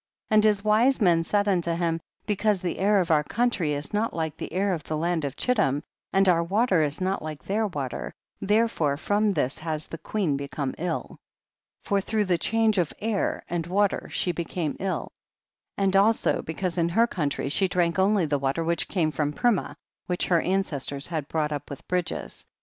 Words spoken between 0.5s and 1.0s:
wise